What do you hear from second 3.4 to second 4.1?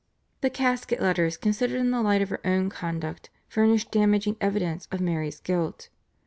furnished